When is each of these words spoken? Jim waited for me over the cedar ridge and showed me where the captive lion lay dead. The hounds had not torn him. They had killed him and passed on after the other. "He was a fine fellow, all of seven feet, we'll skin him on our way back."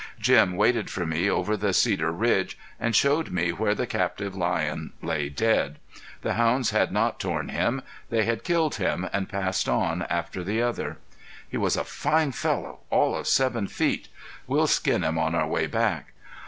Jim 0.19 0.55
waited 0.55 0.89
for 0.89 1.05
me 1.05 1.29
over 1.29 1.55
the 1.55 1.73
cedar 1.73 2.11
ridge 2.11 2.57
and 2.79 2.95
showed 2.95 3.29
me 3.29 3.51
where 3.51 3.75
the 3.75 3.85
captive 3.85 4.33
lion 4.33 4.93
lay 5.03 5.29
dead. 5.29 5.77
The 6.23 6.33
hounds 6.33 6.71
had 6.71 6.91
not 6.91 7.19
torn 7.19 7.49
him. 7.49 7.83
They 8.09 8.23
had 8.25 8.43
killed 8.43 8.77
him 8.77 9.07
and 9.13 9.29
passed 9.29 9.69
on 9.69 10.01
after 10.09 10.43
the 10.43 10.59
other. 10.59 10.97
"He 11.47 11.57
was 11.57 11.77
a 11.77 11.83
fine 11.83 12.31
fellow, 12.31 12.79
all 12.89 13.15
of 13.15 13.27
seven 13.27 13.67
feet, 13.67 14.07
we'll 14.47 14.65
skin 14.65 15.03
him 15.03 15.19
on 15.19 15.35
our 15.35 15.45
way 15.47 15.67
back." 15.67 16.13